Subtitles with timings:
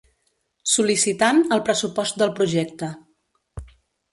[0.75, 2.91] Sol·licitant al pressupost del projecte.